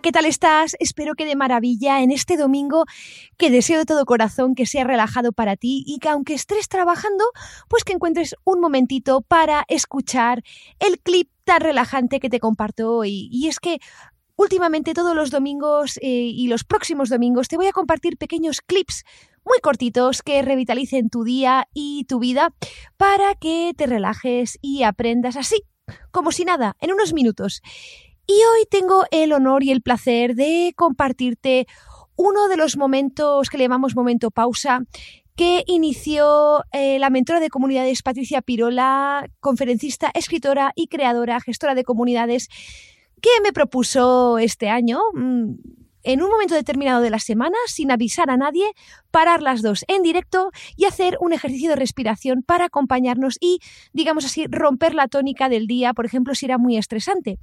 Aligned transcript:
¿Qué 0.00 0.12
tal 0.12 0.24
estás? 0.24 0.74
Espero 0.78 1.14
que 1.14 1.26
de 1.26 1.36
maravilla 1.36 2.02
en 2.02 2.10
este 2.10 2.36
domingo 2.36 2.84
que 3.36 3.50
deseo 3.50 3.80
de 3.80 3.84
todo 3.84 4.06
corazón 4.06 4.54
que 4.54 4.64
sea 4.64 4.84
relajado 4.84 5.32
para 5.32 5.56
ti 5.56 5.84
y 5.86 5.98
que 5.98 6.08
aunque 6.08 6.34
estés 6.34 6.68
trabajando, 6.68 7.24
pues 7.68 7.84
que 7.84 7.92
encuentres 7.92 8.34
un 8.44 8.60
momentito 8.60 9.20
para 9.20 9.64
escuchar 9.68 10.42
el 10.78 10.98
clip 11.00 11.28
tan 11.44 11.60
relajante 11.60 12.20
que 12.20 12.30
te 12.30 12.40
comparto 12.40 12.92
hoy. 12.92 13.28
Y 13.30 13.48
es 13.48 13.58
que 13.60 13.80
últimamente 14.36 14.94
todos 14.94 15.14
los 15.14 15.30
domingos 15.30 15.98
eh, 15.98 16.08
y 16.08 16.48
los 16.48 16.64
próximos 16.64 17.10
domingos 17.10 17.48
te 17.48 17.56
voy 17.56 17.66
a 17.66 17.72
compartir 17.72 18.16
pequeños 18.16 18.60
clips 18.62 19.04
muy 19.44 19.58
cortitos 19.60 20.22
que 20.22 20.40
revitalicen 20.40 21.10
tu 21.10 21.24
día 21.24 21.68
y 21.74 22.04
tu 22.04 22.18
vida 22.18 22.54
para 22.96 23.34
que 23.34 23.74
te 23.76 23.86
relajes 23.86 24.58
y 24.62 24.84
aprendas 24.84 25.36
así, 25.36 25.64
como 26.12 26.32
si 26.32 26.44
nada, 26.44 26.76
en 26.80 26.92
unos 26.92 27.12
minutos. 27.12 27.60
Y 28.26 28.32
hoy 28.32 28.66
tengo 28.70 29.04
el 29.10 29.32
honor 29.32 29.62
y 29.62 29.70
el 29.70 29.82
placer 29.82 30.34
de 30.34 30.72
compartirte 30.76 31.66
uno 32.16 32.48
de 32.48 32.56
los 32.56 32.76
momentos 32.76 33.48
que 33.48 33.58
le 33.58 33.64
llamamos 33.64 33.96
momento 33.96 34.30
pausa 34.30 34.82
que 35.34 35.64
inició 35.66 36.62
eh, 36.72 36.98
la 36.98 37.10
mentora 37.10 37.40
de 37.40 37.48
comunidades 37.48 38.02
Patricia 38.02 38.42
Pirola, 38.42 39.30
conferencista, 39.40 40.10
escritora 40.14 40.72
y 40.76 40.88
creadora, 40.88 41.40
gestora 41.40 41.74
de 41.74 41.84
comunidades, 41.84 42.48
que 43.20 43.30
me 43.42 43.52
propuso 43.52 44.38
este 44.38 44.68
año 44.68 45.00
mm, 45.14 45.52
en 46.02 46.22
un 46.22 46.30
momento 46.30 46.54
determinado 46.54 47.02
de 47.02 47.10
la 47.10 47.18
semana, 47.18 47.56
sin 47.66 47.90
avisar 47.90 48.30
a 48.30 48.36
nadie, 48.36 48.64
parar 49.10 49.42
las 49.42 49.62
dos 49.62 49.84
en 49.88 50.02
directo 50.02 50.50
y 50.76 50.86
hacer 50.86 51.16
un 51.20 51.32
ejercicio 51.32 51.70
de 51.70 51.76
respiración 51.76 52.42
para 52.42 52.66
acompañarnos 52.66 53.36
y, 53.40 53.60
digamos 53.92 54.24
así, 54.24 54.46
romper 54.48 54.94
la 54.94 55.08
tónica 55.08 55.48
del 55.48 55.66
día, 55.66 55.92
por 55.94 56.06
ejemplo, 56.06 56.34
si 56.34 56.46
era 56.46 56.58
muy 56.58 56.76
estresante. 56.76 57.38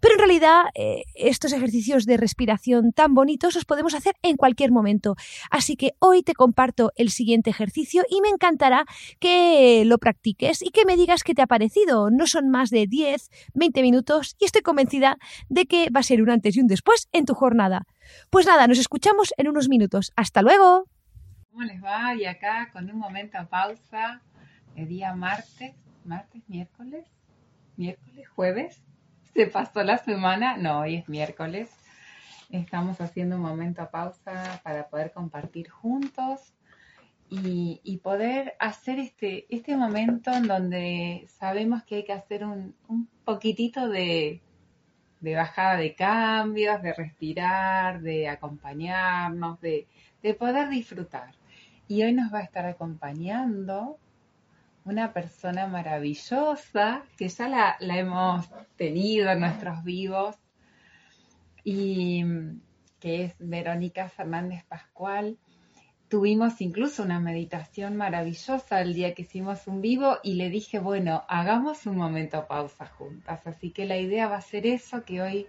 Pero 0.00 0.14
en 0.14 0.18
realidad, 0.18 0.64
eh, 0.74 1.04
estos 1.14 1.52
ejercicios 1.52 2.04
de 2.04 2.16
respiración 2.16 2.92
tan 2.92 3.14
bonitos 3.14 3.54
los 3.54 3.64
podemos 3.64 3.94
hacer 3.94 4.14
en 4.22 4.36
cualquier 4.36 4.72
momento. 4.72 5.16
Así 5.50 5.76
que 5.76 5.92
hoy 5.98 6.22
te 6.22 6.34
comparto 6.34 6.92
el 6.96 7.10
siguiente 7.10 7.50
ejercicio 7.50 8.02
y 8.08 8.20
me 8.20 8.28
encantará 8.28 8.84
que 9.20 9.84
lo 9.86 9.98
practiques 9.98 10.62
y 10.62 10.70
que 10.70 10.84
me 10.84 10.96
digas 10.96 11.22
qué 11.22 11.34
te 11.34 11.42
ha 11.42 11.46
parecido. 11.46 12.10
No 12.10 12.26
son 12.26 12.50
más 12.50 12.70
de 12.70 12.86
10, 12.86 13.30
20 13.54 13.82
minutos 13.82 14.36
y 14.38 14.44
estoy 14.44 14.62
convencida 14.62 15.18
de 15.48 15.66
que 15.66 15.90
va 15.90 16.00
a 16.00 16.02
ser 16.02 16.22
un 16.22 16.30
antes 16.30 16.56
y 16.56 16.60
un 16.60 16.66
después 16.66 17.08
en 17.12 17.24
tu 17.24 17.34
jornada. 17.34 17.86
Pues 18.30 18.46
nada, 18.46 18.66
nos 18.66 18.78
escuchamos 18.78 19.32
en 19.36 19.48
unos 19.48 19.68
minutos. 19.68 20.12
¡Hasta 20.16 20.42
luego! 20.42 20.86
¿Cómo 21.50 21.64
les 21.64 21.82
va? 21.82 22.14
Y 22.14 22.24
acá 22.24 22.70
con 22.72 22.90
un 22.90 22.98
momento 22.98 23.38
a 23.38 23.44
pausa, 23.44 24.22
el 24.74 24.88
día 24.88 25.14
martes, 25.14 25.74
martes, 26.04 26.42
miércoles, 26.48 27.06
miércoles, 27.76 28.28
jueves. 28.28 28.82
¿Se 29.34 29.46
pasó 29.46 29.82
la 29.82 29.98
semana? 29.98 30.56
No, 30.56 30.80
hoy 30.80 30.96
es 30.96 31.08
miércoles. 31.08 31.70
Estamos 32.50 33.00
haciendo 33.00 33.36
un 33.36 33.42
momento 33.42 33.82
a 33.82 33.90
pausa 33.90 34.60
para 34.62 34.88
poder 34.88 35.12
compartir 35.12 35.70
juntos 35.70 36.52
y, 37.28 38.00
poder 38.02 38.56
hacer 38.58 38.98
este, 38.98 39.46
este 39.48 39.74
momento 39.76 40.30
en 40.32 40.46
donde 40.46 41.26
sabemos 41.28 41.82
que 41.84 41.96
hay 41.96 42.04
que 42.04 42.12
hacer 42.12 42.44
un, 42.44 42.74
un 42.88 43.08
poquitito 43.24 43.88
de, 43.88 44.42
de 45.22 45.36
bajada 45.36 45.76
de 45.76 45.94
cambios, 45.94 46.82
de 46.82 46.92
respirar, 46.92 48.00
de 48.02 48.28
acompañarnos, 48.28 49.60
de, 49.60 49.86
poder 50.38 50.68
disfrutar. 50.68 51.34
Y 51.88 52.02
hoy 52.02 52.12
nos 52.12 52.32
va 52.32 52.40
a 52.40 52.42
estar 52.42 52.66
acompañando 52.66 53.98
una 54.84 55.12
persona 55.12 55.68
maravillosa 55.68 57.04
que 57.16 57.28
ya 57.28 57.48
la, 57.48 57.76
la 57.78 57.98
hemos 57.98 58.50
tenido 58.76 59.30
en 59.30 59.40
nuestros 59.40 59.84
vivos 59.84 60.36
y 61.62 62.24
que 62.98 63.24
es 63.24 63.34
Verónica 63.38 64.08
Fernández 64.08 64.64
Pascual. 64.64 65.38
Tuvimos 66.12 66.60
incluso 66.60 67.04
una 67.04 67.20
meditación 67.20 67.96
maravillosa 67.96 68.82
el 68.82 68.92
día 68.92 69.14
que 69.14 69.22
hicimos 69.22 69.66
un 69.66 69.80
vivo 69.80 70.18
y 70.22 70.34
le 70.34 70.50
dije, 70.50 70.78
bueno, 70.78 71.24
hagamos 71.26 71.86
un 71.86 71.96
momento 71.96 72.46
pausa 72.46 72.84
juntas. 72.84 73.46
Así 73.46 73.70
que 73.70 73.86
la 73.86 73.96
idea 73.96 74.28
va 74.28 74.36
a 74.36 74.42
ser 74.42 74.66
eso, 74.66 75.06
que 75.06 75.22
hoy 75.22 75.46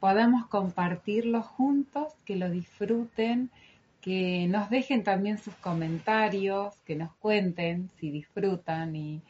podamos 0.00 0.46
compartirlo 0.46 1.42
juntos, 1.42 2.14
que 2.24 2.36
lo 2.36 2.48
disfruten, 2.48 3.50
que 4.00 4.46
nos 4.48 4.70
dejen 4.70 5.04
también 5.04 5.36
sus 5.36 5.52
comentarios, 5.56 6.74
que 6.86 6.96
nos 6.96 7.14
cuenten 7.16 7.90
si 8.00 8.10
disfrutan 8.10 8.96
y, 8.96 9.20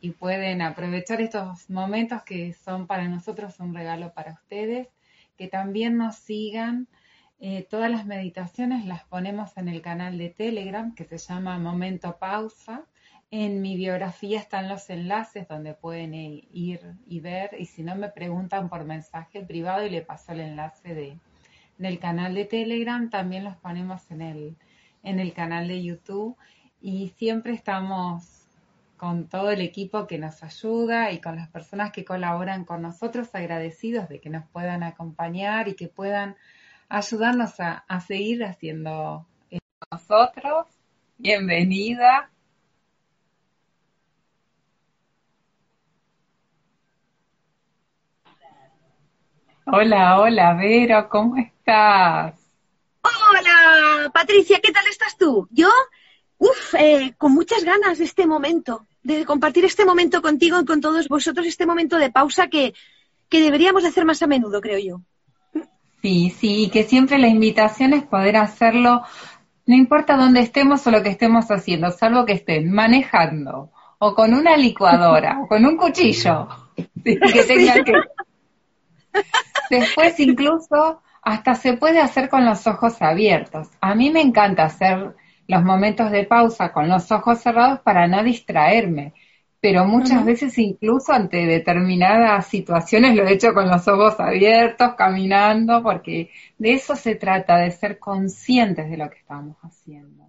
y 0.00 0.12
pueden 0.12 0.62
aprovechar 0.62 1.20
estos 1.20 1.68
momentos 1.68 2.22
que 2.22 2.52
son 2.52 2.86
para 2.86 3.08
nosotros 3.08 3.58
un 3.58 3.74
regalo 3.74 4.12
para 4.12 4.34
ustedes, 4.34 4.86
que 5.36 5.48
también 5.48 5.96
nos 5.96 6.14
sigan 6.14 6.86
eh, 7.40 7.66
todas 7.70 7.90
las 7.90 8.04
meditaciones 8.04 8.84
las 8.84 9.04
ponemos 9.04 9.56
en 9.56 9.68
el 9.68 9.80
canal 9.80 10.18
de 10.18 10.28
Telegram 10.28 10.92
que 10.94 11.04
se 11.04 11.18
llama 11.18 11.58
Momento 11.58 12.18
Pausa. 12.18 12.84
En 13.30 13.62
mi 13.62 13.76
biografía 13.76 14.40
están 14.40 14.68
los 14.68 14.90
enlaces 14.90 15.46
donde 15.46 15.74
pueden 15.74 16.14
ir 16.14 16.96
y 17.06 17.20
ver. 17.20 17.50
Y 17.58 17.66
si 17.66 17.82
no, 17.84 17.94
me 17.94 18.08
preguntan 18.08 18.68
por 18.68 18.84
mensaje 18.84 19.42
privado 19.42 19.86
y 19.86 19.90
le 19.90 20.02
paso 20.02 20.32
el 20.32 20.40
enlace 20.40 20.94
de, 20.94 21.18
del 21.76 22.00
canal 22.00 22.34
de 22.34 22.44
Telegram. 22.44 23.08
También 23.08 23.44
los 23.44 23.56
ponemos 23.56 24.10
en 24.10 24.22
el, 24.22 24.56
en 25.04 25.20
el 25.20 25.32
canal 25.32 25.68
de 25.68 25.82
YouTube. 25.82 26.36
Y 26.80 27.10
siempre 27.18 27.52
estamos 27.52 28.46
con 28.96 29.28
todo 29.28 29.52
el 29.52 29.60
equipo 29.60 30.08
que 30.08 30.18
nos 30.18 30.42
ayuda 30.42 31.12
y 31.12 31.20
con 31.20 31.36
las 31.36 31.48
personas 31.48 31.92
que 31.92 32.04
colaboran 32.04 32.64
con 32.64 32.82
nosotros, 32.82 33.32
agradecidos 33.32 34.08
de 34.08 34.20
que 34.20 34.28
nos 34.28 34.44
puedan 34.48 34.82
acompañar 34.82 35.68
y 35.68 35.74
que 35.74 35.86
puedan 35.86 36.34
ayudarnos 36.88 37.60
a, 37.60 38.00
seguir 38.00 38.44
haciendo 38.44 39.26
esto 39.50 39.66
nosotros. 39.90 40.66
Bienvenida. 41.18 42.30
Hola, 49.66 50.20
hola, 50.20 50.54
Vero, 50.54 51.08
¿cómo 51.10 51.36
estás? 51.36 52.34
Hola, 53.02 54.10
Patricia, 54.14 54.60
¿qué 54.62 54.72
tal 54.72 54.86
estás 54.86 55.18
tú? 55.18 55.46
Yo, 55.50 55.68
uff, 56.38 56.74
eh, 56.74 57.14
con 57.18 57.34
muchas 57.34 57.64
ganas 57.64 57.98
de 57.98 58.04
este 58.04 58.26
momento, 58.26 58.86
de 59.02 59.26
compartir 59.26 59.66
este 59.66 59.84
momento 59.84 60.22
contigo 60.22 60.58
y 60.58 60.64
con 60.64 60.80
todos 60.80 61.08
vosotros, 61.08 61.46
este 61.46 61.66
momento 61.66 61.98
de 61.98 62.10
pausa 62.10 62.48
que, 62.48 62.72
que 63.28 63.42
deberíamos 63.42 63.84
hacer 63.84 64.06
más 64.06 64.22
a 64.22 64.26
menudo, 64.26 64.62
creo 64.62 64.78
yo. 64.78 65.02
Sí, 66.02 66.30
sí, 66.30 66.70
que 66.72 66.84
siempre 66.84 67.18
la 67.18 67.28
invitación 67.28 67.92
es 67.92 68.04
poder 68.04 68.36
hacerlo, 68.36 69.02
no 69.66 69.74
importa 69.74 70.16
dónde 70.16 70.40
estemos 70.40 70.86
o 70.86 70.90
lo 70.90 71.02
que 71.02 71.08
estemos 71.08 71.50
haciendo, 71.50 71.90
salvo 71.90 72.24
que 72.24 72.34
estén 72.34 72.72
manejando, 72.72 73.72
o 73.98 74.14
con 74.14 74.32
una 74.32 74.56
licuadora, 74.56 75.40
o 75.42 75.48
con 75.48 75.66
un 75.66 75.76
cuchillo, 75.76 76.48
Después 79.70 80.20
incluso 80.20 81.02
hasta 81.22 81.54
se 81.54 81.74
puede 81.74 82.00
hacer 82.00 82.28
con 82.28 82.44
los 82.44 82.66
ojos 82.66 83.02
abiertos. 83.02 83.68
A 83.80 83.94
mí 83.94 84.10
me 84.10 84.22
encanta 84.22 84.64
hacer 84.64 85.14
los 85.46 85.64
momentos 85.64 86.10
de 86.10 86.24
pausa 86.24 86.72
con 86.72 86.88
los 86.88 87.10
ojos 87.10 87.40
cerrados 87.40 87.80
para 87.80 88.06
no 88.06 88.22
distraerme. 88.22 89.14
Pero 89.60 89.84
muchas 89.84 90.24
veces 90.24 90.56
incluso 90.58 91.12
ante 91.12 91.44
determinadas 91.44 92.46
situaciones 92.46 93.16
lo 93.16 93.24
he 93.24 93.32
hecho 93.32 93.52
con 93.54 93.68
los 93.68 93.88
ojos 93.88 94.18
abiertos, 94.20 94.94
caminando, 94.96 95.82
porque 95.82 96.30
de 96.58 96.72
eso 96.74 96.94
se 96.94 97.16
trata, 97.16 97.56
de 97.56 97.72
ser 97.72 97.98
conscientes 97.98 98.88
de 98.88 98.96
lo 98.96 99.10
que 99.10 99.18
estamos 99.18 99.56
haciendo. 99.62 100.28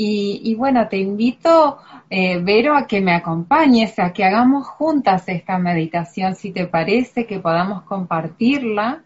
Y, 0.00 0.54
bueno, 0.54 0.86
te 0.88 0.96
invito, 0.98 1.78
eh, 2.08 2.38
Vero, 2.40 2.76
a 2.76 2.86
que 2.86 3.00
me 3.00 3.12
acompañes, 3.12 3.98
a 3.98 4.12
que 4.12 4.22
hagamos 4.22 4.68
juntas 4.68 5.28
esta 5.28 5.58
meditación, 5.58 6.36
si 6.36 6.52
te 6.52 6.68
parece, 6.68 7.26
que 7.26 7.40
podamos 7.40 7.82
compartirla 7.82 9.02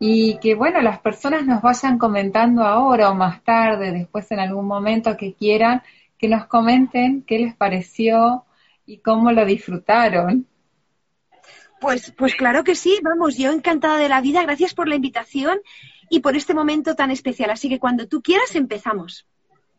y 0.00 0.38
que, 0.38 0.54
bueno, 0.54 0.80
las 0.80 0.98
personas 1.00 1.44
nos 1.44 1.60
vayan 1.60 1.98
comentando 1.98 2.62
ahora 2.64 3.10
o 3.10 3.14
más 3.14 3.44
tarde, 3.44 3.92
después 3.92 4.30
en 4.32 4.40
algún 4.40 4.66
momento 4.66 5.14
que 5.18 5.34
quieran, 5.34 5.82
que 6.16 6.28
nos 6.28 6.46
comenten 6.46 7.22
qué 7.22 7.38
les 7.38 7.54
pareció 7.54 8.44
y 8.86 8.98
cómo 8.98 9.32
lo 9.32 9.44
disfrutaron. 9.44 10.46
Pues, 11.80 12.12
pues 12.16 12.34
claro 12.34 12.64
que 12.64 12.74
sí, 12.74 12.98
vamos, 13.02 13.36
yo 13.36 13.52
encantada 13.52 13.98
de 13.98 14.08
la 14.08 14.20
vida, 14.20 14.42
gracias 14.42 14.74
por 14.74 14.88
la 14.88 14.94
invitación 14.94 15.58
y 16.08 16.20
por 16.20 16.36
este 16.36 16.54
momento 16.54 16.94
tan 16.94 17.10
especial. 17.10 17.50
Así 17.50 17.68
que 17.68 17.78
cuando 17.78 18.06
tú 18.06 18.22
quieras 18.22 18.54
empezamos. 18.54 19.26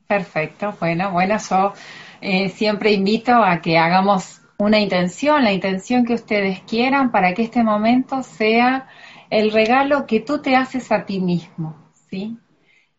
Perfecto, 0.07 0.75
bueno, 0.79 1.11
bueno, 1.11 1.37
yo 1.49 1.73
eh, 2.21 2.49
siempre 2.49 2.91
invito 2.91 3.33
a 3.33 3.59
que 3.59 3.77
hagamos 3.77 4.41
una 4.57 4.79
intención, 4.79 5.43
la 5.43 5.51
intención 5.51 6.05
que 6.05 6.13
ustedes 6.13 6.61
quieran 6.61 7.11
para 7.11 7.33
que 7.33 7.41
este 7.41 7.63
momento 7.63 8.21
sea 8.21 8.87
el 9.29 9.51
regalo 9.51 10.05
que 10.05 10.19
tú 10.19 10.41
te 10.41 10.55
haces 10.55 10.91
a 10.91 11.05
ti 11.05 11.19
mismo, 11.19 11.75
¿sí? 12.09 12.37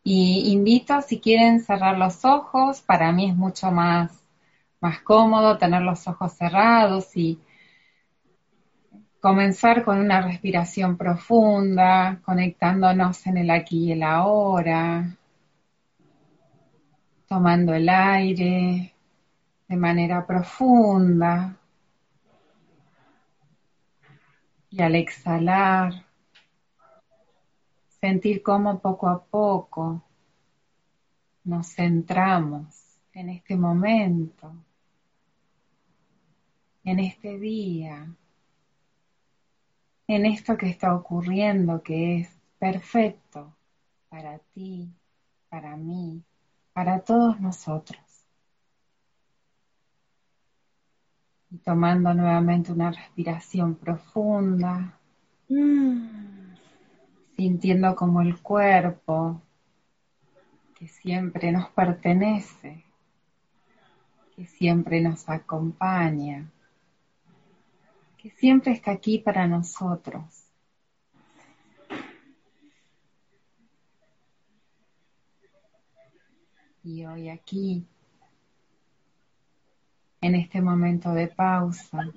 Y 0.02 0.52
invito, 0.52 1.00
si 1.02 1.20
quieren 1.20 1.61
cerrar 1.61 1.97
los 1.97 2.25
ojos, 2.25 2.81
para 2.82 3.12
mí 3.12 3.31
es 3.31 3.37
mucho 3.37 3.70
más, 3.70 4.11
más 4.81 5.00
cómodo 5.00 5.58
tener 5.58 5.82
los 5.82 6.06
ojos 6.06 6.32
cerrados 6.32 7.17
y 7.17 7.40
comenzar 9.20 9.84
con 9.84 9.99
una 9.99 10.20
respiración 10.20 10.96
profunda, 10.96 12.20
conectándonos 12.25 13.26
en 13.26 13.38
el 13.38 13.50
aquí 13.50 13.87
y 13.87 13.93
el 13.93 14.02
ahora, 14.02 15.17
tomando 17.26 17.75
el 17.75 17.88
aire 17.88 18.94
de 19.69 19.76
manera 19.76 20.26
profunda. 20.26 21.56
Y 24.70 24.82
al 24.82 24.94
exhalar 24.94 26.05
sentir 28.00 28.43
cómo 28.43 28.78
poco 28.81 29.08
a 29.08 29.25
poco 29.25 30.05
nos 31.44 31.75
centramos 31.75 32.86
en 33.16 33.30
este 33.30 33.56
momento, 33.56 34.54
en 36.84 36.98
este 36.98 37.38
día, 37.38 38.14
en 40.06 40.26
esto 40.26 40.58
que 40.58 40.68
está 40.68 40.94
ocurriendo 40.94 41.82
que 41.82 42.20
es 42.20 42.38
perfecto 42.58 43.56
para 44.10 44.38
ti, 44.52 44.92
para 45.48 45.78
mí, 45.78 46.22
para 46.74 47.00
todos 47.00 47.40
nosotros. 47.40 48.02
Y 51.50 51.56
tomando 51.56 52.12
nuevamente 52.12 52.70
una 52.70 52.90
respiración 52.90 53.76
profunda, 53.76 55.00
sintiendo 57.34 57.96
como 57.96 58.20
el 58.20 58.38
cuerpo 58.42 59.40
que 60.74 60.86
siempre 60.86 61.50
nos 61.50 61.70
pertenece, 61.70 62.86
que 64.37 64.44
siempre 64.44 65.00
nos 65.00 65.27
acompaña, 65.31 66.53
que 68.19 68.29
siempre 68.31 68.73
está 68.73 68.91
aquí 68.91 69.19
para 69.19 69.47
nosotros. 69.47 70.25
Y 76.85 77.06
hoy 77.06 77.31
aquí, 77.31 77.87
en 80.21 80.35
este 80.35 80.61
momento 80.61 81.12
de 81.12 81.29
pausa, 81.29 82.12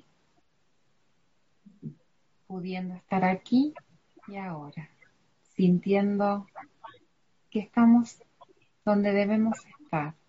pudiendo 2.46 2.94
estar 2.94 3.24
aquí 3.24 3.72
y 4.28 4.36
ahora, 4.36 4.90
sintiendo 5.56 6.46
que 7.48 7.60
estamos 7.60 8.22
donde 8.84 9.12
debemos 9.12 9.56
estar, 9.80 10.19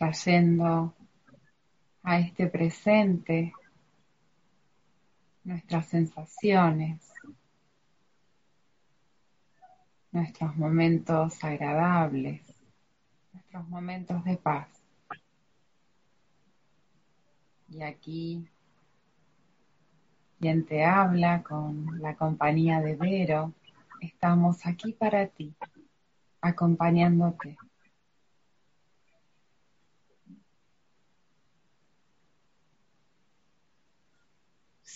trayendo 0.00 0.94
a 2.02 2.18
este 2.20 2.46
presente 2.46 3.52
nuestras 5.44 5.88
sensaciones, 5.88 7.06
nuestros 10.10 10.56
momentos 10.56 11.44
agradables, 11.44 12.40
nuestros 13.34 13.68
momentos 13.68 14.24
de 14.24 14.38
paz. 14.38 14.68
Y 17.68 17.82
aquí 17.82 18.48
quien 20.38 20.64
te 20.64 20.82
habla 20.82 21.42
con 21.42 22.00
la 22.00 22.16
compañía 22.16 22.80
de 22.80 22.96
Vero, 22.96 23.52
estamos 24.00 24.64
aquí 24.64 24.94
para 24.94 25.26
ti, 25.26 25.54
acompañándote. 26.40 27.58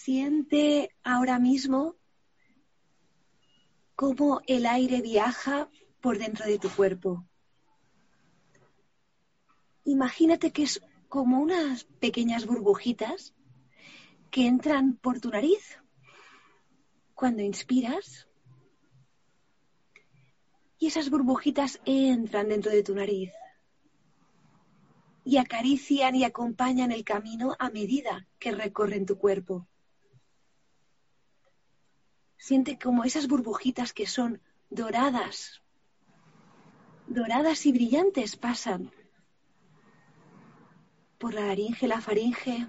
Siente 0.05 0.95
ahora 1.03 1.39
mismo 1.39 1.97
cómo 3.97 4.43
el 4.47 4.67
aire 4.67 5.01
viaja 5.01 5.71
por 6.03 6.19
dentro 6.19 6.45
de 6.45 6.59
tu 6.59 6.69
cuerpo. 6.69 7.27
Imagínate 9.87 10.51
que 10.51 10.65
es 10.65 10.83
como 11.09 11.41
unas 11.41 11.85
pequeñas 12.01 12.45
burbujitas 12.45 13.33
que 14.31 14.47
entran 14.47 14.97
por 14.97 15.21
tu 15.21 15.31
nariz 15.31 15.81
cuando 17.15 17.41
inspiras 17.41 18.29
y 20.79 20.89
esas 20.89 21.09
burbujitas 21.09 21.81
entran 21.87 22.51
dentro 22.51 22.71
de 22.71 22.83
tu 22.83 22.95
nariz 22.95 23.33
y 25.25 25.39
acarician 25.39 26.15
y 26.15 26.25
acompañan 26.25 26.93
el 26.93 27.05
camino 27.05 27.57
a 27.59 27.71
medida 27.71 28.29
que 28.39 28.53
recorren 28.53 29.07
tu 29.07 29.17
cuerpo. 29.17 29.67
Siente 32.47 32.79
como 32.79 33.05
esas 33.05 33.27
burbujitas 33.27 33.95
que 33.95 34.07
son 34.07 34.39
doradas, 34.69 35.63
doradas 37.07 37.65
y 37.65 37.73
brillantes 37.73 38.37
pasan 38.37 38.93
por 41.17 41.33
la 41.33 41.47
laringe, 41.47 41.89
la 41.89 42.03
faringe 42.03 42.69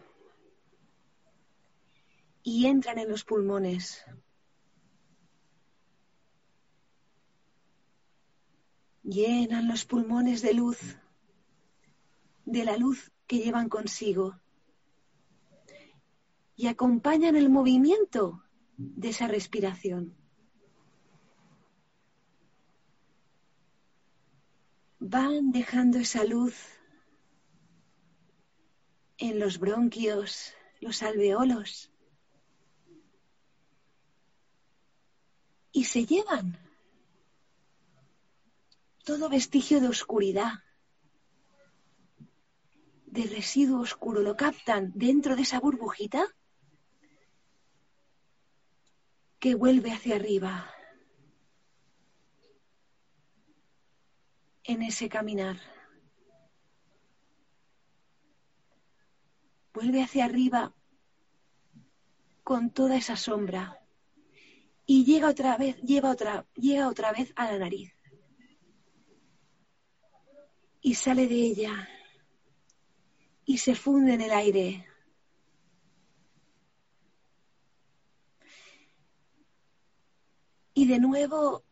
y 2.41 2.67
entran 2.67 2.99
en 2.99 3.09
los 3.09 3.25
pulmones. 3.25 4.05
Llenan 9.03 9.67
los 9.67 9.83
pulmones 9.83 10.41
de 10.41 10.53
luz, 10.53 10.79
de 12.45 12.63
la 12.63 12.77
luz 12.77 13.11
que 13.27 13.39
llevan 13.39 13.67
consigo 13.67 14.39
y 16.55 16.67
acompañan 16.67 17.35
el 17.35 17.49
movimiento 17.49 18.44
de 18.77 19.09
esa 19.09 19.27
respiración. 19.27 20.15
Van 24.99 25.51
dejando 25.51 25.97
esa 25.99 26.23
luz 26.23 26.55
en 29.17 29.39
los 29.39 29.59
bronquios, 29.59 30.53
los 30.81 31.03
alveolos, 31.03 31.91
y 35.71 35.83
se 35.83 36.05
llevan 36.05 36.57
todo 39.03 39.29
vestigio 39.29 39.79
de 39.79 39.89
oscuridad, 39.89 40.63
de 43.05 43.23
residuo 43.23 43.81
oscuro, 43.81 44.21
lo 44.21 44.35
captan 44.35 44.91
dentro 44.95 45.35
de 45.35 45.43
esa 45.43 45.59
burbujita 45.59 46.25
que 49.39 49.55
vuelve 49.55 49.91
hacia 49.91 50.15
arriba 50.15 50.71
en 54.63 54.81
ese 54.81 55.09
caminar. 55.09 55.57
Vuelve 59.73 60.01
hacia 60.01 60.25
arriba 60.25 60.73
con 62.43 62.71
toda 62.71 62.95
esa 62.95 63.15
sombra 63.15 63.81
y 64.85 65.03
llega 65.03 65.29
otra 65.29 65.57
vez, 65.57 65.77
lleva 65.81 66.11
otra, 66.11 66.45
llega 66.55 66.87
otra 66.89 67.11
vez 67.11 67.33
a 67.35 67.51
la 67.51 67.57
nariz. 67.57 67.91
Y 70.81 70.93
sale 70.93 71.27
de 71.27 71.35
ella 71.35 71.89
y 73.45 73.57
se 73.57 73.75
funde 73.75 74.13
en 74.13 74.21
el 74.21 74.31
aire. 74.31 74.87
Y 80.75 80.85
de 80.85 80.99
nuevo 80.99 81.63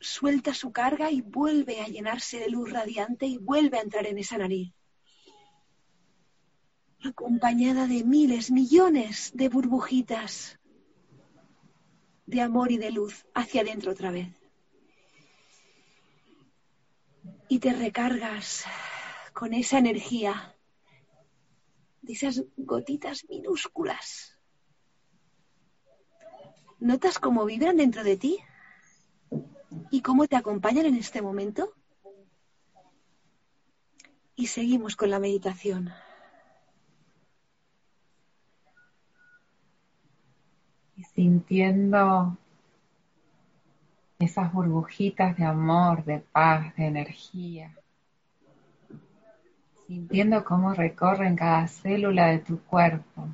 suelta 0.00 0.52
su 0.52 0.72
carga 0.72 1.10
y 1.10 1.20
vuelve 1.22 1.80
a 1.80 1.86
llenarse 1.86 2.38
de 2.38 2.50
luz 2.50 2.70
radiante 2.70 3.26
y 3.26 3.38
vuelve 3.38 3.78
a 3.78 3.82
entrar 3.82 4.06
en 4.06 4.18
esa 4.18 4.36
nariz. 4.36 4.72
Acompañada 7.02 7.86
de 7.86 8.04
miles, 8.04 8.50
millones 8.50 9.30
de 9.34 9.48
burbujitas 9.48 10.58
de 12.26 12.40
amor 12.42 12.72
y 12.72 12.78
de 12.78 12.90
luz 12.90 13.24
hacia 13.32 13.62
adentro 13.62 13.92
otra 13.92 14.10
vez. 14.10 14.28
Y 17.48 17.60
te 17.60 17.72
recargas 17.72 18.64
con 19.32 19.54
esa 19.54 19.78
energía 19.78 20.56
de 22.02 22.12
esas 22.12 22.44
gotitas 22.56 23.24
minúsculas. 23.28 24.37
¿Notas 26.80 27.18
cómo 27.18 27.44
vibran 27.44 27.76
dentro 27.76 28.04
de 28.04 28.16
ti? 28.16 28.38
¿Y 29.90 30.00
cómo 30.02 30.26
te 30.26 30.36
acompañan 30.36 30.86
en 30.86 30.94
este 30.94 31.22
momento? 31.22 31.72
Y 34.36 34.46
seguimos 34.46 34.96
con 34.96 35.10
la 35.10 35.18
meditación. 35.18 35.92
Y 40.96 41.04
sintiendo 41.04 42.36
esas 44.18 44.52
burbujitas 44.52 45.36
de 45.36 45.44
amor, 45.44 46.04
de 46.04 46.20
paz, 46.20 46.74
de 46.76 46.86
energía 46.86 47.78
sintiendo 49.88 50.44
cómo 50.44 50.74
recorren 50.74 51.34
cada 51.34 51.66
célula 51.66 52.26
de 52.26 52.40
tu 52.40 52.60
cuerpo, 52.60 53.26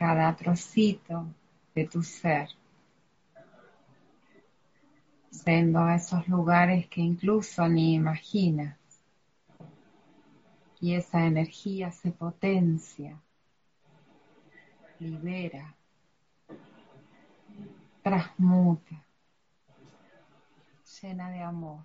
cada 0.00 0.34
trocito 0.34 1.26
de 1.74 1.84
tu 1.84 2.02
ser, 2.02 2.48
yendo 5.44 5.78
a 5.80 5.96
esos 5.96 6.26
lugares 6.26 6.86
que 6.88 7.02
incluso 7.02 7.68
ni 7.68 7.92
imaginas. 7.92 8.78
Y 10.80 10.94
esa 10.94 11.26
energía 11.26 11.92
se 11.92 12.12
potencia, 12.12 13.20
libera, 14.98 15.76
transmuta, 18.02 19.04
llena 21.02 21.30
de 21.30 21.42
amor. 21.42 21.84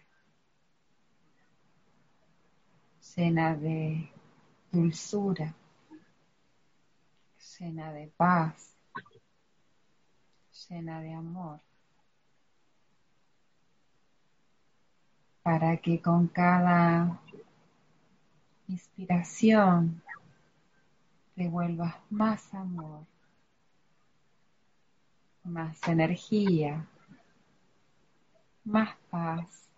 llena 3.15 3.55
de 3.55 4.09
dulzura, 4.71 5.53
llena 7.59 7.93
de 7.93 8.07
paz, 8.17 8.75
llena 10.69 11.01
de 11.01 11.13
amor, 11.13 11.59
para 15.43 15.77
que 15.77 16.01
con 16.01 16.27
cada 16.27 17.21
inspiración 18.67 20.01
te 21.35 21.47
vuelvas 21.47 21.95
más 22.09 22.53
amor, 22.53 23.05
más 25.43 25.87
energía, 25.87 26.87
más 28.63 28.95
paz. 29.09 29.69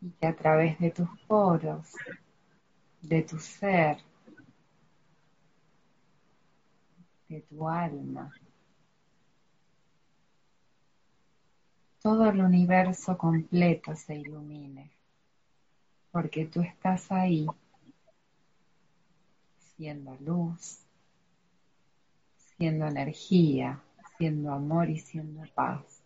Y 0.00 0.10
que 0.12 0.26
a 0.26 0.34
través 0.34 0.78
de 0.78 0.90
tus 0.90 1.08
poros, 1.26 1.92
de 3.02 3.22
tu 3.22 3.38
ser, 3.38 3.98
de 7.28 7.40
tu 7.42 7.68
alma, 7.68 8.32
todo 12.02 12.28
el 12.30 12.40
universo 12.40 13.16
completo 13.16 13.94
se 13.94 14.16
ilumine, 14.16 14.90
porque 16.10 16.46
tú 16.46 16.62
estás 16.62 17.10
ahí, 17.12 17.46
siendo 19.76 20.16
luz, 20.20 20.80
siendo 22.56 22.86
energía, 22.86 23.82
siendo 24.18 24.52
amor 24.52 24.90
y 24.90 24.98
siendo 24.98 25.42
paz. 25.54 26.02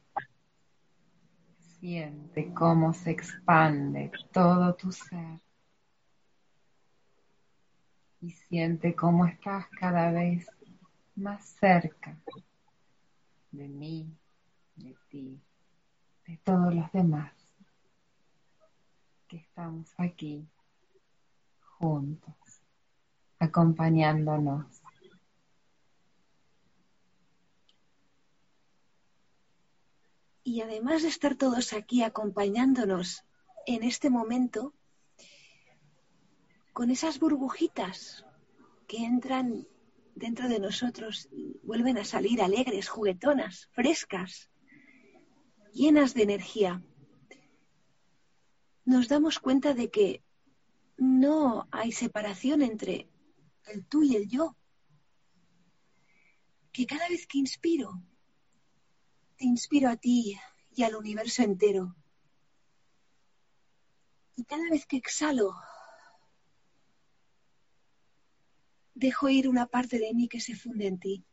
Siente 1.81 2.53
cómo 2.55 2.95
se 2.95 3.11
expande 3.11 4.11
todo 4.33 4.75
tu 4.75 4.91
ser. 4.93 5.44
Y 8.25 8.31
siente 8.31 8.95
cómo 8.95 9.27
estás 9.27 9.67
cada 9.79 10.11
vez 10.11 10.47
más 11.15 11.45
cerca 11.61 12.17
de 13.51 13.69
mí, 13.69 14.17
de 14.77 14.97
ti, 15.11 15.39
de 16.27 16.39
todos 16.39 16.75
los 16.75 16.91
demás 16.93 17.35
que 19.29 19.37
estamos 19.37 19.93
aquí 19.99 20.49
juntos, 21.77 22.35
acompañándonos. 23.39 24.65
Y 30.45 30.63
además 30.63 31.03
de 31.03 31.09
estar 31.09 31.35
todos 31.35 31.75
aquí 31.75 32.03
acompañándonos 32.03 33.23
en 33.67 33.83
este 33.83 34.09
momento, 34.09 34.73
con 36.75 36.91
esas 36.91 37.21
burbujitas 37.21 38.27
que 38.89 38.99
entran 38.99 39.67
dentro 40.17 40.49
de 40.49 40.59
nosotros 40.59 41.29
y 41.31 41.61
vuelven 41.63 41.99
a 41.99 42.05
salir 42.05 42.43
alegres, 42.43 42.89
juguetonas, 42.89 43.69
frescas, 43.73 44.51
llenas 45.73 46.15
de 46.15 46.25
energía, 46.25 46.83
nos 48.85 49.07
damos 49.07 49.39
cuenta 49.39 49.73
de 49.73 49.89
que 49.89 50.25
no 50.97 51.69
hay 51.71 51.93
separación 51.93 52.61
entre 52.61 53.09
el 53.67 53.87
tú 53.87 54.03
y 54.03 54.17
el 54.17 54.29
yo. 54.29 54.57
Que 56.73 56.87
cada 56.87 57.09
vez 57.09 57.27
que 57.29 57.39
inspiro 57.39 58.03
te 59.37 59.45
inspiro 59.45 59.89
a 59.91 59.97
ti 59.97 60.37
y 60.75 60.83
al 60.83 60.97
universo 60.97 61.43
entero. 61.43 61.95
Y 64.35 64.45
cada 64.45 64.69
vez 64.71 64.87
que 64.87 64.97
exhalo, 64.97 65.55
dejo 68.95 69.29
ir 69.29 69.49
una 69.49 69.67
parte 69.67 69.99
de 69.99 70.15
mí 70.15 70.29
que 70.29 70.41
se 70.41 70.55
funde 70.55 70.87
en 70.87 70.99
ti. 70.99 71.25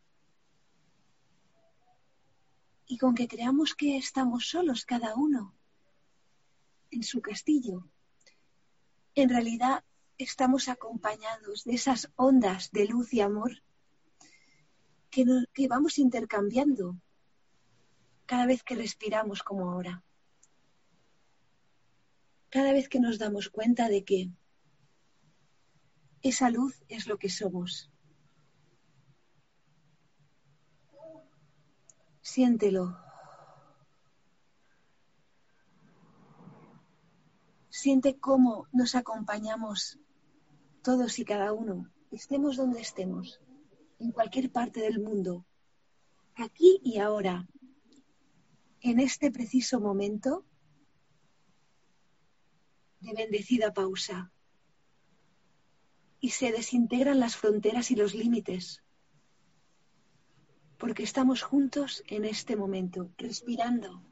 Y 2.87 2.97
con 2.97 3.15
que 3.15 3.27
creamos 3.27 3.75
que 3.75 3.97
estamos 3.97 4.49
solos 4.49 4.85
cada 4.85 5.15
uno 5.15 5.55
en 6.89 7.03
su 7.03 7.21
castillo, 7.21 7.87
en 9.15 9.29
realidad 9.29 9.83
estamos 10.17 10.67
acompañados 10.67 11.63
de 11.63 11.73
esas 11.73 12.11
ondas 12.15 12.71
de 12.71 12.85
luz 12.85 13.13
y 13.13 13.21
amor 13.21 13.63
que, 15.09 15.25
que 15.53 15.67
vamos 15.67 15.97
intercambiando 15.99 16.97
cada 18.25 18.45
vez 18.45 18.63
que 18.63 18.75
respiramos 18.75 19.43
como 19.43 19.69
ahora. 19.69 20.03
Cada 22.49 22.73
vez 22.73 22.89
que 22.89 22.99
nos 22.99 23.17
damos 23.17 23.49
cuenta 23.49 23.87
de 23.87 24.03
que 24.03 24.29
esa 26.21 26.49
luz 26.49 26.83
es 26.87 27.07
lo 27.07 27.17
que 27.17 27.29
somos. 27.29 27.91
Siéntelo. 32.21 32.97
Siente 37.69 38.19
cómo 38.19 38.67
nos 38.71 38.95
acompañamos 38.95 39.99
todos 40.83 41.19
y 41.19 41.25
cada 41.25 41.51
uno, 41.53 41.91
estemos 42.11 42.57
donde 42.57 42.81
estemos, 42.81 43.39
en 43.99 44.11
cualquier 44.11 44.51
parte 44.51 44.81
del 44.81 44.99
mundo, 44.99 45.45
aquí 46.35 46.79
y 46.83 46.99
ahora, 46.99 47.47
en 48.81 48.99
este 48.99 49.31
preciso 49.31 49.79
momento 49.79 50.45
de 52.99 53.13
bendecida 53.13 53.73
pausa 53.73 54.31
y 56.21 56.29
se 56.29 56.51
desintegran 56.51 57.19
las 57.19 57.35
fronteras 57.35 57.89
y 57.89 57.95
los 57.95 58.13
límites, 58.13 58.83
porque 60.77 61.03
estamos 61.03 61.41
juntos 61.41 62.03
en 62.07 62.25
este 62.25 62.55
momento, 62.55 63.09
respirando 63.17 64.03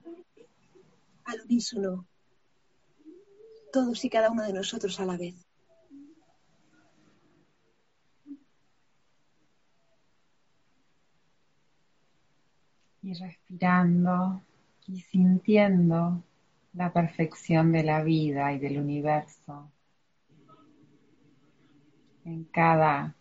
al 1.25 1.41
unísono, 1.41 2.07
todos 3.71 4.03
y 4.03 4.09
cada 4.09 4.31
uno 4.31 4.43
de 4.43 4.53
nosotros 4.53 4.99
a 4.99 5.05
la 5.05 5.17
vez. 5.17 5.35
Y 13.03 13.13
respirando 13.13 14.41
y 14.87 15.01
sintiendo 15.01 16.23
la 16.73 16.91
perfección 16.91 17.71
de 17.71 17.83
la 17.83 18.03
vida 18.03 18.51
y 18.51 18.59
del 18.59 18.79
universo 18.79 19.71
en 22.29 22.43
cada, 22.45 23.15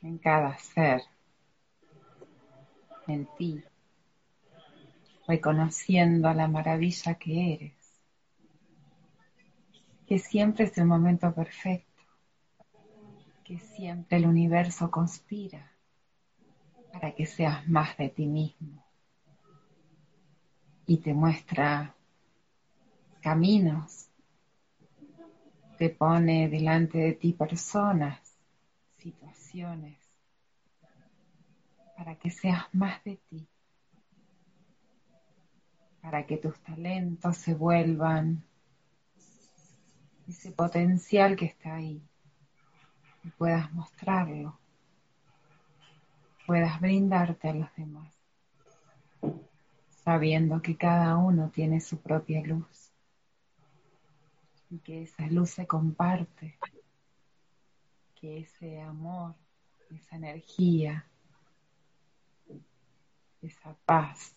en 0.00 0.18
cada 0.18 0.58
ser, 0.58 1.02
en 3.06 3.28
ti, 3.36 3.62
reconociendo 5.28 6.32
la 6.34 6.48
maravilla 6.48 7.14
que 7.14 7.54
eres, 7.54 8.02
que 10.06 10.18
siempre 10.18 10.64
es 10.64 10.76
el 10.78 10.86
momento 10.86 11.32
perfecto, 11.32 12.02
que 13.44 13.58
siempre 13.58 14.18
el 14.18 14.26
universo 14.26 14.90
conspira 14.90 15.70
para 16.92 17.14
que 17.14 17.26
seas 17.26 17.68
más 17.68 17.96
de 17.96 18.08
ti 18.08 18.26
mismo 18.26 18.84
y 20.86 20.96
te 20.96 21.14
muestra 21.14 21.94
caminos, 23.20 24.08
te 25.78 25.90
pone 25.90 26.48
delante 26.48 26.98
de 26.98 27.12
ti 27.12 27.32
personas, 27.32 28.38
situaciones, 28.98 29.98
para 31.96 32.16
que 32.16 32.30
seas 32.30 32.64
más 32.72 33.02
de 33.04 33.16
ti, 33.28 33.48
para 36.00 36.26
que 36.26 36.36
tus 36.36 36.58
talentos 36.60 37.36
se 37.36 37.54
vuelvan 37.54 38.44
ese 40.28 40.52
potencial 40.52 41.36
que 41.36 41.46
está 41.46 41.76
ahí 41.76 42.02
y 43.24 43.30
puedas 43.30 43.72
mostrarlo, 43.72 44.58
puedas 46.46 46.80
brindarte 46.80 47.48
a 47.48 47.54
los 47.54 47.74
demás, 47.76 48.12
sabiendo 50.04 50.60
que 50.60 50.76
cada 50.76 51.16
uno 51.16 51.50
tiene 51.50 51.80
su 51.80 52.00
propia 52.00 52.42
luz 52.42 52.91
y 54.72 54.78
que 54.78 55.02
esa 55.02 55.26
luz 55.26 55.50
se 55.50 55.66
comparte, 55.66 56.58
que 58.14 58.38
ese 58.38 58.80
amor, 58.80 59.34
esa 59.90 60.16
energía, 60.16 61.06
esa 63.42 63.76
paz, 63.84 64.34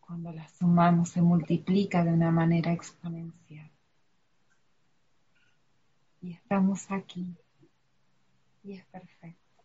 cuando 0.00 0.32
la 0.32 0.48
sumamos 0.48 1.10
se 1.10 1.22
multiplica 1.22 2.02
de 2.02 2.12
una 2.12 2.32
manera 2.32 2.72
exponencial. 2.72 3.70
Y 6.20 6.32
estamos 6.32 6.90
aquí 6.90 7.36
y 8.64 8.72
es 8.72 8.84
perfecto. 8.86 9.62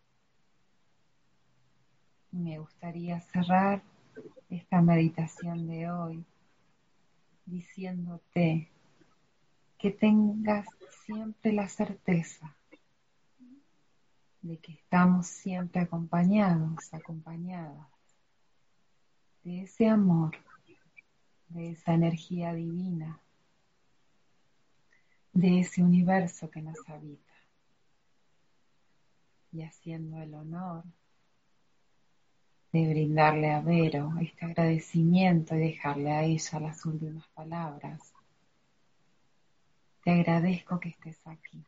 Me 2.29 2.59
gustaría 2.59 3.19
cerrar 3.21 3.81
esta 4.51 4.83
meditación 4.83 5.65
de 5.65 5.89
hoy 5.89 6.25
diciéndote 7.47 8.69
que 9.85 9.91
tengas 9.91 10.65
siempre 11.05 11.53
la 11.53 11.67
certeza 11.67 12.57
de 14.41 14.57
que 14.57 14.71
estamos 14.71 15.27
siempre 15.27 15.79
acompañados, 15.79 16.91
acompañadas 16.91 17.87
de 19.43 19.61
ese 19.61 19.87
amor, 19.87 20.35
de 21.49 21.73
esa 21.73 21.93
energía 21.93 22.55
divina, 22.55 23.19
de 25.33 25.59
ese 25.59 25.83
universo 25.83 26.49
que 26.49 26.63
nos 26.63 26.79
habita. 26.89 27.35
Y 29.51 29.61
haciendo 29.61 30.19
el 30.19 30.33
honor 30.33 30.83
de 32.71 32.89
brindarle 32.89 33.51
a 33.51 33.61
Vero 33.61 34.13
este 34.19 34.45
agradecimiento 34.45 35.53
y 35.53 35.59
dejarle 35.59 36.11
a 36.11 36.23
ella 36.23 36.59
las 36.59 36.83
últimas 36.87 37.27
palabras 37.35 38.14
te 40.05 40.11
agradezco 40.11 40.79
que 40.79 40.89
estés 40.89 41.19
aquí 41.25 41.65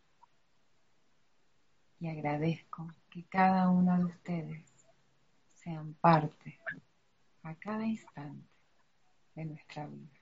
y 1.99 2.07
agradezco 2.07 2.93
que 3.09 3.23
cada 3.23 3.67
uno 3.71 3.97
de 3.97 4.05
ustedes 4.05 4.63
sean 5.55 5.95
parte 5.95 6.59
a 7.41 7.55
cada 7.55 7.83
instante 7.83 8.47
de 9.33 9.45
nuestra 9.45 9.87
vida. 9.87 10.19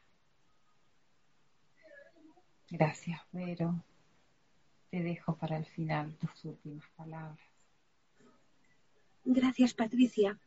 Gracias, 2.69 3.19
Vero. 3.33 3.83
Te 4.89 5.03
dejo 5.03 5.35
para 5.35 5.57
el 5.57 5.65
final 5.65 6.15
tus 6.15 6.45
últimas 6.45 6.87
palabras. 6.95 7.45
Gracias, 9.25 9.73
Patricia. 9.73 10.39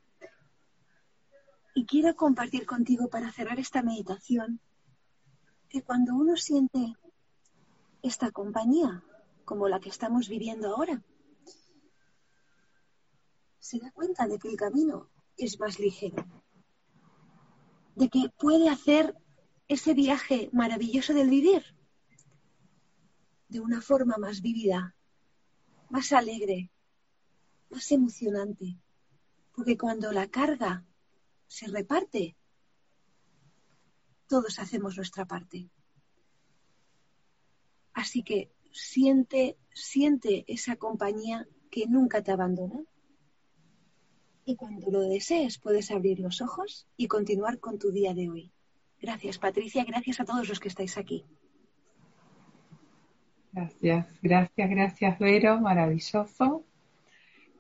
Y 1.75 1.85
quiero 1.85 2.17
compartir 2.17 2.65
contigo 2.65 3.11
para 3.11 3.31
cerrar 3.31 3.59
esta 3.59 3.83
meditación 3.83 4.59
que 5.69 5.83
cuando 5.83 6.15
uno 6.15 6.35
siente 6.39 6.97
esta 8.03 8.31
compañía 8.31 9.03
como 9.45 9.69
la 9.69 9.81
que 9.81 9.89
estamos 9.89 10.29
viviendo 10.29 10.69
ahora, 10.69 11.03
se 13.59 13.79
da 13.79 13.91
cuenta 13.93 14.27
de 14.27 14.39
que 14.39 14.49
el 14.49 14.57
camino 14.57 15.11
es 15.37 15.59
más 15.59 15.79
ligero, 15.79 16.25
de 17.95 18.09
que 18.09 18.31
puede 18.39 18.69
hacer 18.69 19.17
ese 19.69 19.95
viaje 19.95 20.49
maravilloso 20.53 21.13
del 21.15 21.31
vivir 21.31 21.77
de 23.49 23.61
una 23.61 23.81
forma 23.81 24.17
más 24.19 24.43
vívida, 24.43 24.95
más 25.89 26.13
alegre, 26.13 26.71
más 27.71 27.91
emocionante, 27.91 28.79
porque 29.55 29.77
cuando 29.77 30.13
la 30.13 30.29
carga 30.29 30.85
se 31.47 31.67
reparte, 31.67 32.37
todos 34.27 34.59
hacemos 34.59 34.97
nuestra 34.97 35.25
parte. 35.25 35.71
Así 37.99 38.23
que 38.23 38.49
siente, 38.71 39.57
siente 39.75 40.45
esa 40.47 40.77
compañía 40.77 41.49
que 41.69 41.89
nunca 41.89 42.23
te 42.23 42.31
abandona. 42.31 42.81
Y 44.45 44.55
cuando 44.55 44.89
lo 44.93 45.01
desees, 45.01 45.59
puedes 45.59 45.91
abrir 45.91 46.21
los 46.21 46.41
ojos 46.41 46.87
y 46.97 47.09
continuar 47.09 47.59
con 47.59 47.81
tu 47.81 47.91
día 47.91 48.15
de 48.15 48.31
hoy. 48.31 48.53
Gracias, 49.03 49.39
Patricia. 49.39 49.85
Gracias 49.85 50.21
a 50.21 50.25
todos 50.25 50.49
los 50.49 50.61
que 50.61 50.69
estáis 50.69 50.97
aquí. 50.97 51.25
Gracias, 53.51 54.07
gracias, 54.23 54.71
gracias, 54.71 55.19
Vero. 55.19 55.61
Maravilloso. 55.61 56.63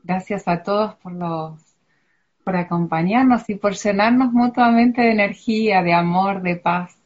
Gracias 0.04 0.46
a 0.46 0.62
todos 0.62 0.94
por 1.02 1.14
los 1.14 1.60
por 2.44 2.54
acompañarnos 2.54 3.50
y 3.50 3.56
por 3.56 3.74
llenarnos 3.74 4.32
mutuamente 4.32 5.02
de 5.02 5.10
energía, 5.10 5.82
de 5.82 5.94
amor, 5.94 6.42
de 6.42 6.54
paz. 6.54 6.96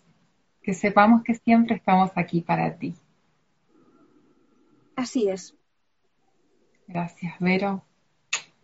Que 0.62 0.74
sepamos 0.74 1.22
que 1.22 1.34
siempre 1.34 1.76
estamos 1.76 2.10
aquí 2.14 2.42
para 2.42 2.76
ti. 2.76 2.94
Así 4.96 5.28
es. 5.28 5.56
Gracias, 6.86 7.34
Vero. 7.40 7.84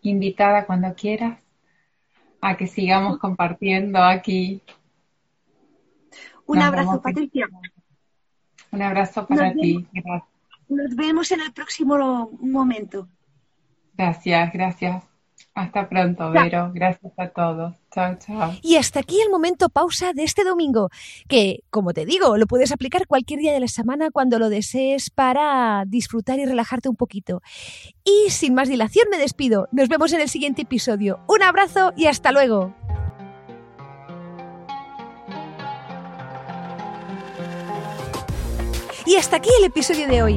Invitada 0.03 0.67
cuando 0.67 0.95
quieras 0.95 1.41
a 2.41 2.57
que 2.57 2.67
sigamos 2.67 3.19
compartiendo 3.19 4.03
aquí. 4.03 4.63
Un 6.47 6.59
abrazo, 6.59 7.01
Patricia. 7.03 7.49
Un 8.71 8.83
abrazo 8.83 9.27
para 9.27 9.53
ti. 9.55 9.87
Nos 10.69 10.95
vemos 10.95 11.33
en 11.33 11.41
el 11.41 11.53
próximo 11.53 12.31
momento. 12.41 13.09
Gracias, 13.95 14.53
gracias. 14.53 15.05
Hasta 15.59 15.89
pronto, 15.89 16.31
Vero. 16.31 16.71
Gracias 16.73 17.13
a 17.17 17.29
todos. 17.31 17.75
Chao, 17.93 18.17
chao. 18.25 18.53
Y 18.63 18.77
hasta 18.77 19.01
aquí 19.01 19.21
el 19.21 19.29
momento 19.29 19.69
pausa 19.69 20.13
de 20.13 20.23
este 20.23 20.45
domingo, 20.45 20.89
que, 21.27 21.65
como 21.71 21.93
te 21.93 22.07
digo, 22.07 22.37
lo 22.37 22.47
puedes 22.47 22.71
aplicar 22.71 23.09
cualquier 23.09 23.41
día 23.41 23.53
de 23.53 23.59
la 23.59 23.67
semana 23.67 24.13
cuando 24.13 24.39
lo 24.39 24.51
desees 24.51 25.11
para 25.11 25.83
disfrutar 25.85 26.39
y 26.39 26.47
relajarte 26.47 26.89
un 26.89 26.95
poquito. 26.95 27.43
Y 28.05 28.31
sin 28.31 28.55
más 28.55 28.69
dilación 28.69 29.09
me 29.11 29.19
despido. 29.19 29.67
Nos 29.73 29.89
vemos 29.89 30.13
en 30.13 30.21
el 30.21 30.29
siguiente 30.29 30.63
episodio. 30.63 31.19
Un 31.27 31.43
abrazo 31.43 31.93
y 31.97 32.07
hasta 32.07 32.31
luego. 32.31 32.73
Y 39.07 39.17
hasta 39.17 39.39
aquí 39.39 39.51
el 39.59 39.65
episodio 39.65 40.07
de 40.07 40.23
hoy. 40.23 40.37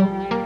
Oh. 0.00 0.37